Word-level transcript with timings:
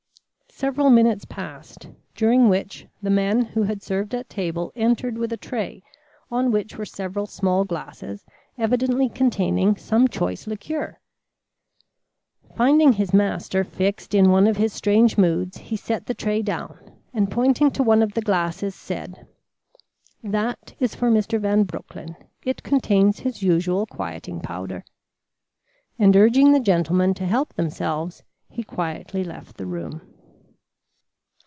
Several 0.53 0.91
minutes 0.91 1.25
passed 1.25 1.89
during 2.13 2.47
which 2.47 2.85
the 3.01 3.09
man 3.09 3.41
who 3.55 3.63
had 3.63 3.81
served 3.81 4.13
at 4.13 4.29
table 4.29 4.71
entered 4.75 5.17
with 5.17 5.33
a 5.33 5.37
tray 5.37 5.81
on 6.29 6.51
which 6.51 6.77
were 6.77 6.85
several 6.85 7.25
small 7.25 7.63
glasses 7.63 8.23
evidently 8.59 9.09
containing 9.09 9.75
some 9.75 10.07
choice 10.07 10.45
liqueur. 10.45 10.99
Finding 12.55 12.93
his 12.93 13.11
master 13.11 13.63
fixed 13.63 14.13
in 14.13 14.29
one 14.29 14.45
of 14.45 14.57
his 14.57 14.71
strange 14.71 15.17
moods, 15.17 15.57
he 15.57 15.75
set 15.75 16.05
the 16.05 16.13
tray 16.13 16.43
down 16.43 16.77
and, 17.11 17.31
pointing 17.31 17.71
to 17.71 17.81
one 17.81 18.03
of 18.03 18.13
the 18.13 18.21
glasses, 18.21 18.75
said: 18.75 19.25
"That 20.21 20.75
is 20.79 20.93
for 20.93 21.09
Mr. 21.09 21.39
Van 21.39 21.63
Broecklyn. 21.63 22.15
It 22.43 22.61
contains 22.61 23.21
his 23.21 23.41
usual 23.41 23.87
quieting 23.87 24.41
powder." 24.41 24.85
And 25.97 26.15
urging 26.15 26.51
the 26.51 26.59
gentlemen 26.59 27.15
to 27.15 27.25
help 27.25 27.53
themselves, 27.55 28.21
he 28.47 28.63
quietly 28.63 29.23
left 29.23 29.57
the 29.57 29.65
room. 29.65 30.01